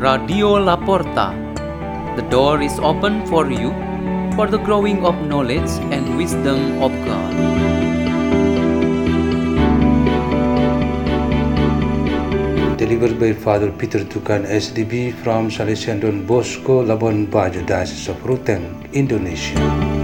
Radio 0.00 0.56
La 0.56 0.78
Porta. 0.78 1.26
The 2.16 2.24
door 2.30 2.62
is 2.62 2.78
open 2.78 3.26
for 3.26 3.50
you 3.52 3.68
for 4.34 4.46
the 4.46 4.56
growing 4.56 5.04
of 5.04 5.14
knowledge 5.28 5.68
and 5.92 6.16
wisdom 6.16 6.80
of 6.80 6.90
God. 7.04 7.36
delivered 12.80 13.20
by 13.20 13.34
Father 13.34 13.70
Peter 13.70 14.00
Tukan 14.00 14.48
SDB 14.48 15.12
from 15.22 15.50
Salesian 15.50 16.00
Don 16.00 16.24
Bosco, 16.24 16.82
Labuan 16.82 17.26
Bajo, 17.28 17.60
Diocese 17.66 18.08
of 18.08 18.16
Ruteng, 18.24 18.90
Indonesia. 18.94 19.99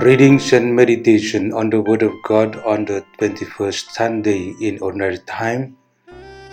Readings 0.00 0.54
and 0.54 0.74
meditation 0.74 1.52
on 1.52 1.68
the 1.68 1.82
Word 1.82 2.02
of 2.02 2.14
God 2.22 2.56
on 2.64 2.86
the 2.86 3.04
21st 3.18 3.90
Sunday 3.90 4.54
in 4.58 4.80
Ordinary 4.80 5.18
Time, 5.18 5.76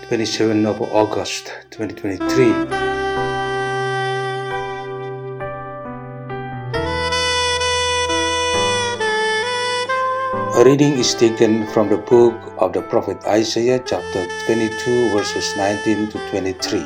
27 0.09 0.65
of 0.65 0.81
August 0.81 1.53
2023. 1.71 2.51
A 10.51 10.65
reading 10.65 10.99
is 10.99 11.15
taken 11.15 11.65
from 11.67 11.87
the 11.87 12.03
book 12.03 12.35
of 12.57 12.73
the 12.73 12.81
prophet 12.81 13.23
Isaiah, 13.23 13.79
chapter 13.79 14.27
22, 14.45 15.11
verses 15.15 15.55
19 15.55 16.09
to 16.09 16.19
23. 16.31 16.83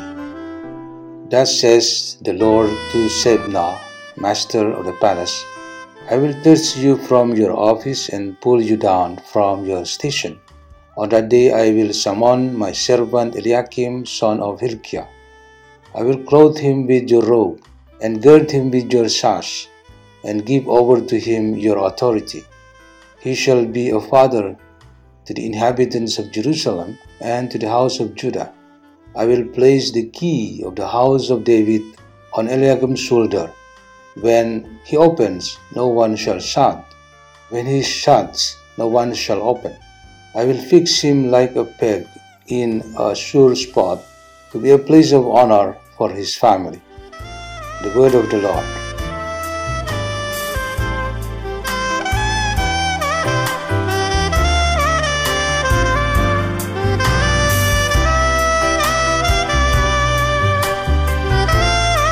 Thus 1.27 1.59
says 1.59 2.17
the 2.21 2.33
Lord 2.33 2.69
to 2.91 3.09
Sebna, 3.09 3.79
master 4.15 4.71
of 4.71 4.85
the 4.85 4.93
palace 5.01 5.43
I 6.09 6.17
will 6.17 6.33
thrust 6.41 6.77
you 6.77 6.97
from 6.97 7.33
your 7.33 7.53
office 7.53 8.09
and 8.09 8.39
pull 8.41 8.59
you 8.61 8.75
down 8.75 9.17
from 9.31 9.65
your 9.65 9.85
station. 9.85 10.39
On 10.97 11.07
that 11.09 11.29
day 11.29 11.53
I 11.53 11.71
will 11.71 11.93
summon 11.93 12.57
my 12.57 12.71
servant 12.71 13.35
Eliakim, 13.35 14.05
son 14.05 14.39
of 14.41 14.59
Hilkiah. 14.59 15.05
I 15.93 16.01
will 16.01 16.17
clothe 16.23 16.57
him 16.57 16.87
with 16.87 17.09
your 17.09 17.23
robe, 17.23 17.61
and 18.01 18.21
gird 18.21 18.49
him 18.49 18.71
with 18.71 18.91
your 18.91 19.09
sash, 19.09 19.69
and 20.23 20.45
give 20.45 20.67
over 20.67 20.99
to 21.05 21.19
him 21.19 21.55
your 21.55 21.85
authority. 21.85 22.43
He 23.19 23.35
shall 23.35 23.65
be 23.65 23.91
a 23.91 24.01
father 24.01 24.57
to 25.25 25.33
the 25.33 25.45
inhabitants 25.45 26.17
of 26.17 26.31
Jerusalem 26.31 26.97
and 27.21 27.51
to 27.51 27.59
the 27.59 27.69
house 27.69 27.99
of 27.99 28.15
Judah. 28.15 28.51
I 29.15 29.25
will 29.25 29.45
place 29.45 29.91
the 29.91 30.07
key 30.09 30.63
of 30.65 30.75
the 30.75 30.87
house 30.87 31.29
of 31.29 31.43
David 31.43 31.83
on 32.33 32.47
Eliakim's 32.47 32.99
shoulder. 32.99 33.51
When 34.15 34.79
he 34.83 34.97
opens, 34.97 35.57
no 35.73 35.87
one 35.87 36.15
shall 36.15 36.39
shut. 36.39 36.83
When 37.49 37.65
he 37.65 37.81
shuts, 37.81 38.57
no 38.77 38.87
one 38.87 39.13
shall 39.13 39.41
open. 39.41 39.75
I 40.35 40.45
will 40.45 40.57
fix 40.57 40.99
him 40.99 41.29
like 41.29 41.55
a 41.55 41.65
peg 41.65 42.07
in 42.47 42.83
a 42.97 43.15
sure 43.15 43.55
spot 43.55 44.03
to 44.51 44.59
be 44.59 44.71
a 44.71 44.77
place 44.77 45.13
of 45.13 45.27
honor 45.27 45.77
for 45.97 46.09
his 46.09 46.35
family. 46.35 46.81
The 47.83 47.93
word 47.95 48.15
of 48.15 48.29
the 48.29 48.39
Lord. 48.39 48.80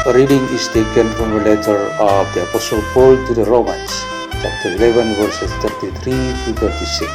A 0.10 0.12
reading 0.12 0.42
is 0.46 0.68
taken 0.70 1.08
from 1.12 1.30
the 1.36 1.44
letter 1.46 1.78
of 2.02 2.33
the 2.33 2.42
Apostle 2.42 2.82
Paul 2.94 3.16
to 3.28 3.33
the 3.36 3.45
Romans, 3.45 3.92
chapter 4.42 4.73
11, 4.73 5.14
verses 5.14 5.52
33 5.61 6.14
to 6.45 6.54
36. 6.58 7.11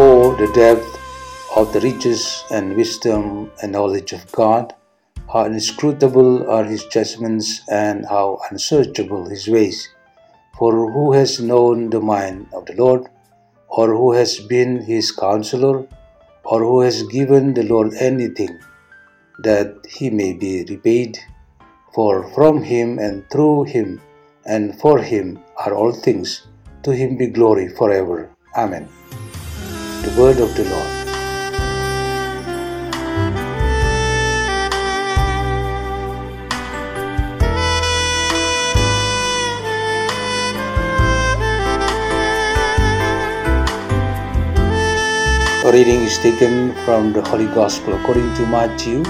Oh, 0.00 0.34
the 0.38 0.50
depth 0.54 0.98
of 1.54 1.70
the 1.74 1.80
riches 1.80 2.42
and 2.50 2.74
wisdom 2.74 3.50
and 3.60 3.72
knowledge 3.72 4.14
of 4.14 4.32
God! 4.32 4.72
How 5.30 5.44
inscrutable 5.44 6.50
are 6.50 6.64
his 6.64 6.86
judgments 6.86 7.60
and 7.68 8.06
how 8.06 8.40
unsearchable 8.50 9.28
his 9.28 9.46
ways! 9.46 9.90
For 10.58 10.72
who 10.72 11.12
has 11.12 11.38
known 11.38 11.90
the 11.90 12.00
mind 12.00 12.46
of 12.54 12.64
the 12.64 12.76
Lord, 12.76 13.10
or 13.68 13.88
who 13.88 14.12
has 14.12 14.40
been 14.40 14.80
his 14.80 15.12
counselor, 15.12 15.86
or 16.44 16.60
who 16.60 16.80
has 16.80 17.02
given 17.02 17.52
the 17.52 17.64
Lord 17.64 17.92
anything 18.00 18.58
that 19.40 19.84
he 19.86 20.08
may 20.08 20.32
be 20.32 20.64
repaid? 20.64 21.18
For 21.94 22.24
from 22.32 22.62
him 22.62 22.98
and 22.98 23.28
through 23.28 23.64
him 23.64 24.00
and 24.46 24.80
for 24.80 24.98
him 24.98 25.44
are 25.58 25.74
all 25.74 25.92
things. 25.92 26.46
To 26.84 26.90
him 26.90 27.18
be 27.18 27.26
glory 27.26 27.68
forever. 27.68 28.30
Amen. 28.56 28.88
The 30.00 30.14
word 30.18 30.40
of 30.40 30.56
the 30.56 30.64
Lord. 30.64 31.02
A 45.62 45.70
reading 45.70 46.02
is 46.02 46.18
taken 46.18 46.74
from 46.86 47.12
the 47.12 47.22
Holy 47.22 47.46
Gospel 47.46 47.94
according 47.94 48.32
to 48.34 48.46
Matthew 48.46 49.04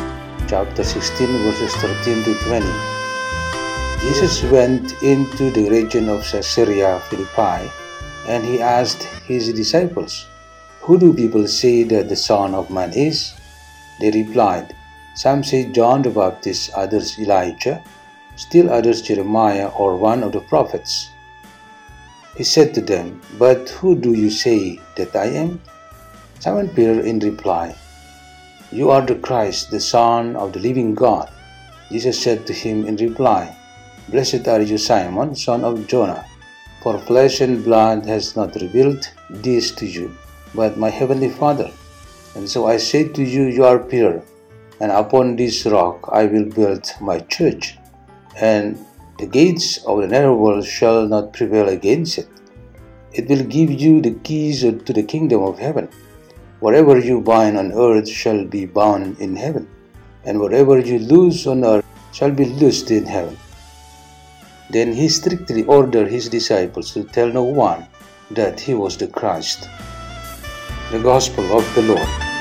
chapter 0.53 0.85
16 0.85 1.29
verses 1.45 1.75
13 1.77 2.25
to 2.25 2.35
20. 2.45 2.67
Jesus 4.05 4.43
went 4.53 4.93
into 5.03 5.51
the 5.51 5.65
region 5.71 6.11
of 6.11 6.21
Caesarea 6.31 7.01
Philippi 7.09 7.73
and 8.29 8.45
he 8.45 8.61
asked 8.61 9.05
his 9.25 9.51
disciples, 9.55 10.27
Who 10.83 10.99
do 10.99 11.15
people 11.15 11.49
say 11.49 11.85
that 11.85 12.11
the 12.11 12.17
Son 12.17 12.55
of 12.55 12.69
Man 12.69 12.93
is? 12.93 13.33
They 13.99 14.11
replied, 14.11 14.77
Some 15.17 15.43
say 15.43 15.73
John 15.73 16.03
the 16.03 16.11
Baptist, 16.11 16.69
others 16.77 17.19
Elijah, 17.19 17.83
still 18.37 18.71
others 18.71 19.01
Jeremiah 19.01 19.69
or 19.69 19.97
one 19.97 20.23
of 20.23 20.33
the 20.33 20.41
prophets. 20.53 21.09
He 22.37 22.45
said 22.45 22.75
to 22.75 22.83
them, 22.83 23.23
But 23.39 23.71
who 23.71 23.97
do 23.97 24.13
you 24.13 24.29
say 24.29 24.79
that 24.97 25.17
I 25.17 25.29
am? 25.29 25.63
Simon 26.41 26.69
Peter 26.69 27.01
in 27.01 27.21
reply, 27.21 27.75
You 28.73 28.89
are 28.89 29.03
the 29.03 29.17
Christ, 29.17 29.71
the 29.71 29.81
Son 29.81 30.35
of 30.35 30.55
the 30.55 30.59
living 30.59 30.95
God. 30.95 31.29
Jesus 31.91 32.23
said 32.23 32.47
to 32.47 32.55
him 32.55 32.87
in 32.87 32.97
reply, 32.97 33.55
Blessed 34.09 34.49
are 34.49 34.63
you, 34.63 34.79
Simon, 34.79 35.37
son 35.37 35.63
of 35.63 35.87
Jonah, 35.87 36.25
for 36.83 36.99
flesh 36.99 37.43
and 37.43 37.63
blood 37.63 38.07
has 38.07 38.35
not 38.35 38.55
revealed 38.55 39.07
this 39.29 39.73
to 39.73 39.85
you, 39.85 40.17
but 40.55 40.79
my 40.79 40.89
heavenly 40.89 41.29
Father. 41.29 41.71
And 42.35 42.49
so 42.49 42.67
I 42.67 42.79
say 42.79 43.09
to 43.09 43.23
you, 43.23 43.43
You 43.45 43.65
are 43.65 43.79
Peter, 43.79 44.23
and 44.81 44.91
upon 44.91 45.37
this 45.37 45.67
rock 45.67 46.09
I 46.11 46.25
will 46.25 46.47
build 46.47 46.91
my 46.99 47.21
church, 47.21 47.77
and 48.41 48.79
the 49.19 49.27
gates 49.27 49.85
of 49.85 50.01
the 50.01 50.09
netherworld 50.09 50.65
shall 50.65 51.07
not 51.07 51.35
prevail 51.35 51.69
against 51.69 52.17
it. 52.17 52.29
It 53.13 53.29
will 53.29 53.45
give 53.45 53.71
you 53.71 54.01
the 54.01 54.15
keys 54.25 54.63
to 54.63 54.93
the 54.93 55.03
kingdom 55.03 55.43
of 55.43 55.59
heaven. 55.59 55.91
Whatever 56.63 56.97
you 56.97 57.21
bind 57.21 57.59
on 57.59 57.73
earth 57.73 58.09
shall 58.09 58.45
be 58.45 58.67
bound 58.67 59.19
in 59.19 59.35
heaven, 59.35 59.67
and 60.25 60.39
whatever 60.39 60.79
you 60.79 61.01
loose 61.01 61.45
on 61.45 61.65
earth 61.65 61.85
shall 62.13 62.31
be 62.31 62.45
loosed 62.45 62.93
in 62.93 63.05
heaven. 63.05 63.37
Then 64.71 64.93
he 64.93 65.09
strictly 65.09 65.65
ordered 65.65 66.07
his 66.07 66.29
disciples 66.29 66.93
to 66.95 67.03
tell 67.03 67.33
no 67.33 67.43
one 67.43 67.89
that 68.31 68.61
he 68.61 68.75
was 68.75 68.97
the 68.97 69.09
Christ. 69.09 69.69
The 70.93 71.01
Gospel 71.01 71.59
of 71.59 71.67
the 71.75 71.83
Lord. 71.83 72.32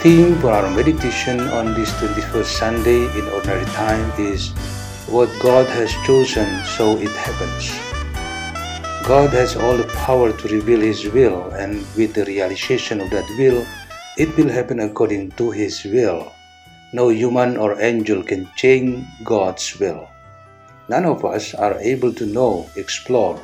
Theme 0.00 0.34
for 0.40 0.48
our 0.48 0.70
meditation 0.74 1.38
on 1.52 1.74
this 1.74 1.92
21st 2.00 2.52
Sunday 2.56 3.04
in 3.18 3.28
Ordinary 3.36 3.66
Time 3.76 4.08
is 4.16 4.48
What 5.12 5.28
God 5.44 5.68
has 5.76 5.92
chosen, 6.08 6.48
so 6.64 6.96
it 6.96 7.12
happens. 7.12 7.68
God 9.04 9.28
has 9.36 9.56
all 9.56 9.76
the 9.76 9.92
power 9.92 10.32
to 10.32 10.48
reveal 10.48 10.80
His 10.80 11.04
will, 11.04 11.52
and 11.52 11.84
with 12.00 12.14
the 12.14 12.24
realization 12.24 13.02
of 13.02 13.10
that 13.10 13.28
will, 13.36 13.60
it 14.16 14.34
will 14.38 14.48
happen 14.48 14.80
according 14.80 15.32
to 15.32 15.50
His 15.50 15.84
will. 15.84 16.32
No 16.94 17.10
human 17.10 17.58
or 17.58 17.78
angel 17.78 18.22
can 18.22 18.48
change 18.56 19.04
God's 19.22 19.78
will. 19.78 20.08
None 20.88 21.04
of 21.04 21.26
us 21.26 21.52
are 21.52 21.76
able 21.76 22.14
to 22.14 22.24
know, 22.24 22.70
explore, 22.76 23.36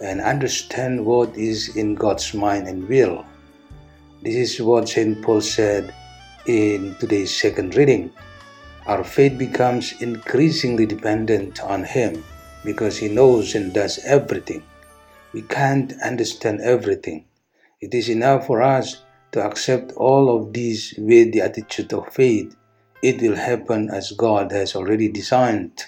and 0.00 0.22
understand 0.22 1.04
what 1.04 1.36
is 1.36 1.76
in 1.76 1.94
God's 1.94 2.32
mind 2.32 2.66
and 2.66 2.88
will. 2.88 3.26
This 4.22 4.56
is 4.56 4.62
what 4.64 4.88
St. 4.88 5.20
Paul 5.20 5.42
said 5.42 5.94
in 6.48 6.96
today's 6.98 7.36
second 7.36 7.76
reading. 7.76 8.10
our 8.86 9.04
faith 9.04 9.36
becomes 9.36 9.92
increasingly 10.00 10.86
dependent 10.86 11.60
on 11.60 11.84
Him 11.84 12.24
because 12.64 12.96
He 12.96 13.08
knows 13.10 13.54
and 13.54 13.74
does 13.74 14.00
everything. 14.06 14.62
We 15.34 15.42
can't 15.42 15.92
understand 16.02 16.62
everything. 16.62 17.26
It 17.82 17.92
is 17.92 18.08
enough 18.08 18.46
for 18.46 18.62
us 18.62 19.04
to 19.32 19.44
accept 19.44 19.92
all 19.92 20.34
of 20.34 20.54
these 20.54 20.94
with 20.96 21.34
the 21.34 21.42
attitude 21.42 21.92
of 21.92 22.08
faith. 22.14 22.56
It 23.02 23.20
will 23.20 23.36
happen 23.36 23.90
as 23.90 24.12
God 24.12 24.50
has 24.52 24.74
already 24.74 25.12
designed. 25.12 25.84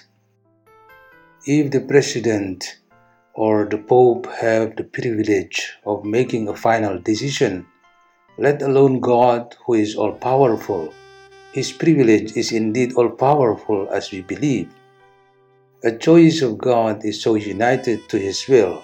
If 1.43 1.71
the 1.71 1.81
president 1.81 2.77
or 3.33 3.65
the 3.65 3.79
pope 3.79 4.27
have 4.27 4.75
the 4.75 4.83
privilege 4.83 5.73
of 5.87 6.05
making 6.05 6.47
a 6.47 6.55
final 6.55 6.99
decision, 6.99 7.65
let 8.37 8.61
alone 8.61 8.99
God 8.99 9.55
who 9.65 9.75
is 9.75 9.95
all 9.95 10.13
powerful 10.13 10.93
his 11.51 11.73
privilege 11.73 12.37
is 12.37 12.53
indeed 12.53 12.93
all 12.93 13.09
powerful 13.09 13.89
as 13.91 14.09
we 14.11 14.21
believe. 14.21 14.69
A 15.83 15.91
choice 15.91 16.41
of 16.41 16.57
God 16.57 17.03
is 17.03 17.21
so 17.21 17.35
united 17.35 18.07
to 18.07 18.17
His 18.17 18.47
will. 18.47 18.83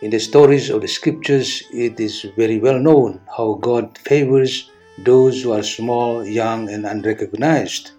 In 0.00 0.10
the 0.10 0.18
stories 0.18 0.70
of 0.70 0.80
the 0.80 0.88
scriptures, 0.88 1.62
it 1.74 2.00
is 2.00 2.22
very 2.36 2.58
well 2.58 2.78
known 2.78 3.20
how 3.36 3.60
God 3.60 3.98
favors 3.98 4.70
those 4.96 5.42
who 5.42 5.52
are 5.52 5.62
small, 5.62 6.24
young, 6.24 6.70
and 6.70 6.86
unrecognized. 6.86 7.90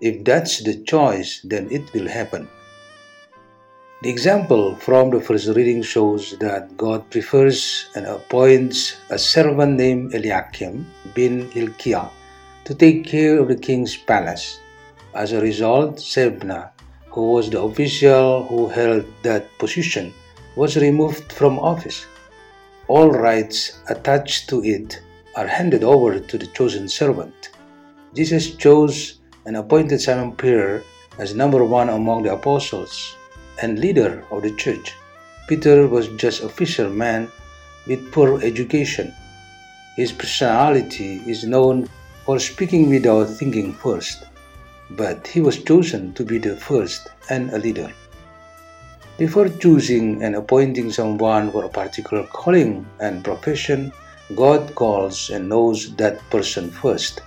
If 0.00 0.24
that's 0.24 0.64
the 0.64 0.82
choice, 0.82 1.40
then 1.44 1.70
it 1.70 1.92
will 1.92 2.08
happen. 2.08 2.48
The 4.02 4.08
example 4.08 4.76
from 4.76 5.10
the 5.10 5.20
first 5.20 5.48
reading 5.48 5.82
shows 5.82 6.32
that 6.40 6.74
God 6.78 7.10
prefers 7.10 7.90
and 7.94 8.06
appoints 8.06 8.96
a 9.10 9.18
servant 9.18 9.76
named 9.76 10.14
Eliakim 10.14 10.88
bin 11.12 11.50
Hilkiah 11.50 12.08
to 12.64 12.74
take 12.74 13.04
care 13.04 13.38
of 13.38 13.48
the 13.48 13.60
king's 13.60 13.98
palace. 13.98 14.58
As 15.12 15.32
a 15.32 15.42
result, 15.42 15.96
Sebna, 16.00 16.70
who 17.12 17.32
was 17.32 17.50
the 17.50 17.60
official 17.60 18.48
who 18.48 18.68
held 18.72 19.04
that 19.20 19.52
position, 19.58 20.14
was 20.56 20.80
removed 20.80 21.30
from 21.30 21.58
office. 21.58 22.06
All 22.88 23.10
rights 23.10 23.84
attached 23.90 24.48
to 24.48 24.64
it 24.64 24.98
are 25.36 25.46
handed 25.46 25.84
over 25.84 26.18
to 26.18 26.38
the 26.38 26.48
chosen 26.56 26.88
servant. 26.88 27.50
Jesus 28.14 28.56
chose 28.56 29.20
and 29.44 29.58
appointed 29.58 30.00
Simon 30.00 30.32
Peter 30.32 30.82
as 31.18 31.34
number 31.34 31.66
one 31.66 31.90
among 31.90 32.22
the 32.22 32.32
apostles 32.32 33.19
and 33.62 33.78
leader 33.78 34.24
of 34.30 34.42
the 34.42 34.54
church. 34.56 34.96
Peter 35.48 35.86
was 35.86 36.08
just 36.16 36.42
a 36.42 36.48
fisherman 36.48 37.30
with 37.86 38.12
poor 38.12 38.42
education. 38.42 39.14
His 39.96 40.12
personality 40.12 41.22
is 41.26 41.44
known 41.44 41.88
for 42.24 42.38
speaking 42.38 42.88
without 42.88 43.28
thinking 43.28 43.72
first, 43.72 44.24
but 44.90 45.26
he 45.26 45.40
was 45.40 45.62
chosen 45.64 46.12
to 46.14 46.24
be 46.24 46.38
the 46.38 46.56
first 46.56 47.08
and 47.28 47.50
a 47.50 47.58
leader. 47.58 47.92
Before 49.18 49.48
choosing 49.48 50.22
and 50.22 50.34
appointing 50.36 50.92
someone 50.92 51.50
for 51.50 51.64
a 51.64 51.68
particular 51.68 52.24
calling 52.24 52.86
and 53.00 53.24
profession, 53.24 53.92
God 54.34 54.74
calls 54.74 55.30
and 55.30 55.48
knows 55.48 55.94
that 55.96 56.22
person 56.30 56.70
first. 56.70 57.20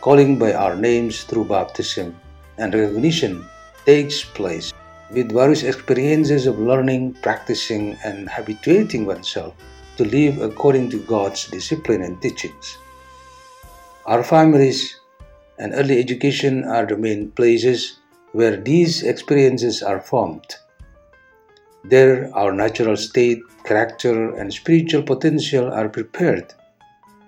Calling 0.00 0.38
by 0.38 0.52
our 0.52 0.76
names 0.76 1.24
through 1.24 1.46
baptism 1.46 2.14
and 2.58 2.74
recognition 2.74 3.46
takes 3.86 4.22
place 4.22 4.72
with 5.12 5.32
various 5.32 5.62
experiences 5.62 6.46
of 6.46 6.58
learning, 6.58 7.14
practicing, 7.22 7.96
and 8.04 8.28
habituating 8.30 9.04
oneself 9.04 9.54
to 9.96 10.04
live 10.04 10.40
according 10.40 10.88
to 10.90 10.98
God's 11.00 11.46
discipline 11.48 12.02
and 12.02 12.20
teachings. 12.20 12.78
Our 14.06 14.24
families 14.24 14.98
and 15.58 15.74
early 15.74 15.98
education 15.98 16.64
are 16.64 16.86
the 16.86 16.96
main 16.96 17.30
places 17.32 17.98
where 18.32 18.56
these 18.56 19.02
experiences 19.02 19.82
are 19.82 20.00
formed. 20.00 20.56
There, 21.84 22.30
our 22.34 22.52
natural 22.52 22.96
state, 22.96 23.42
character, 23.64 24.34
and 24.34 24.52
spiritual 24.52 25.02
potential 25.02 25.70
are 25.70 25.88
prepared. 25.88 26.54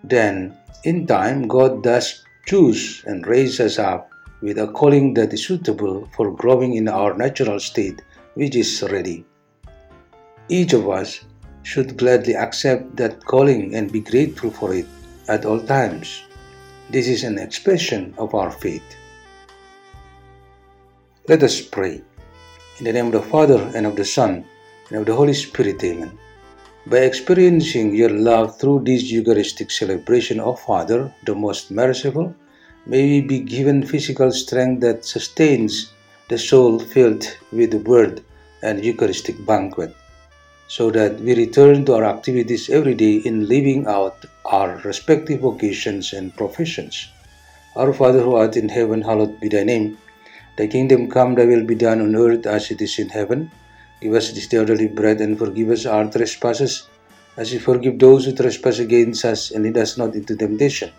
Then, 0.02 0.56
in 0.84 1.06
time, 1.06 1.48
God 1.48 1.82
does 1.82 2.24
choose 2.46 3.04
and 3.06 3.26
raise 3.26 3.60
us 3.60 3.78
up 3.78 4.10
with 4.44 4.58
a 4.58 4.68
calling 4.68 5.14
that 5.14 5.32
is 5.32 5.46
suitable 5.46 6.06
for 6.14 6.30
growing 6.30 6.74
in 6.74 6.86
our 6.86 7.16
natural 7.16 7.58
state, 7.58 8.02
which 8.34 8.54
is 8.54 8.84
ready. 8.92 9.24
Each 10.50 10.74
of 10.74 10.90
us 10.90 11.24
should 11.62 11.96
gladly 11.96 12.36
accept 12.36 12.94
that 12.96 13.24
calling 13.24 13.74
and 13.74 13.90
be 13.90 14.00
grateful 14.00 14.50
for 14.50 14.74
it 14.74 14.86
at 15.28 15.46
all 15.46 15.60
times. 15.60 16.24
This 16.90 17.08
is 17.08 17.24
an 17.24 17.38
expression 17.38 18.12
of 18.18 18.34
our 18.34 18.50
faith. 18.50 18.84
Let 21.26 21.42
us 21.42 21.62
pray. 21.62 22.02
In 22.78 22.84
the 22.84 22.92
name 22.92 23.06
of 23.06 23.12
the 23.12 23.22
Father, 23.22 23.72
and 23.74 23.86
of 23.86 23.96
the 23.96 24.04
Son, 24.04 24.44
and 24.90 24.98
of 24.98 25.06
the 25.06 25.16
Holy 25.16 25.32
Spirit, 25.32 25.82
Amen. 25.82 26.18
By 26.86 26.98
experiencing 26.98 27.94
your 27.94 28.10
love 28.10 28.60
through 28.60 28.84
this 28.84 29.04
Eucharistic 29.10 29.70
celebration 29.70 30.38
of 30.38 30.60
Father, 30.60 31.10
the 31.24 31.34
most 31.34 31.70
merciful, 31.70 32.34
may 32.86 33.02
we 33.02 33.20
be 33.20 33.40
given 33.40 33.86
physical 33.86 34.30
strength 34.30 34.80
that 34.80 35.04
sustains 35.04 35.92
the 36.28 36.38
soul 36.38 36.78
filled 36.78 37.24
with 37.52 37.70
the 37.70 37.78
Word 37.78 38.22
and 38.62 38.84
Eucharistic 38.84 39.44
banquet 39.46 39.94
so 40.68 40.90
that 40.90 41.20
we 41.20 41.34
return 41.34 41.84
to 41.84 41.94
our 41.94 42.04
activities 42.04 42.70
every 42.70 42.94
day 42.94 43.16
in 43.16 43.48
living 43.48 43.86
out 43.86 44.24
our 44.44 44.80
respective 44.84 45.40
vocations 45.40 46.12
and 46.12 46.36
professions. 46.36 47.08
Our 47.76 47.92
Father 47.92 48.20
who 48.20 48.36
art 48.36 48.56
in 48.56 48.68
heaven, 48.68 49.02
hallowed 49.02 49.40
be 49.40 49.48
thy 49.48 49.64
name. 49.64 49.98
Thy 50.56 50.66
kingdom 50.66 51.10
come, 51.10 51.34
thy 51.34 51.44
will 51.44 51.64
be 51.64 51.74
done 51.74 52.00
on 52.00 52.16
earth 52.16 52.46
as 52.46 52.70
it 52.70 52.80
is 52.80 52.98
in 52.98 53.08
heaven. 53.08 53.50
Give 54.00 54.14
us 54.14 54.32
this 54.32 54.46
day 54.46 54.58
our 54.58 54.64
daily 54.64 54.88
bread 54.88 55.20
and 55.20 55.38
forgive 55.38 55.70
us 55.70 55.86
our 55.86 56.10
trespasses, 56.10 56.88
as 57.36 57.52
we 57.52 57.58
forgive 57.58 57.98
those 57.98 58.24
who 58.24 58.32
trespass 58.32 58.78
against 58.78 59.24
us, 59.24 59.50
and 59.50 59.64
lead 59.64 59.76
us 59.76 59.98
not 59.98 60.14
into 60.14 60.36
temptation, 60.36 60.92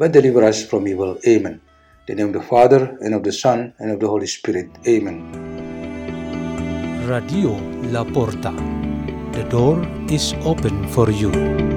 but 0.00 0.12
deliver 0.12 0.42
us 0.42 0.64
from 0.64 0.88
evil. 0.88 1.18
Amen. 1.28 1.60
In 2.08 2.16
the 2.16 2.24
name 2.24 2.28
of 2.28 2.32
the 2.40 2.48
Father, 2.48 2.96
and 3.02 3.14
of 3.14 3.22
the 3.22 3.32
Son, 3.32 3.74
and 3.78 3.90
of 3.92 4.00
the 4.00 4.08
Holy 4.08 4.26
Spirit. 4.26 4.70
Amen. 4.88 5.18
Radio 7.06 7.50
La 7.92 8.02
Porta. 8.04 8.54
The 9.36 9.44
door 9.44 9.76
is 10.08 10.32
open 10.52 10.88
for 10.88 11.10
you. 11.10 11.69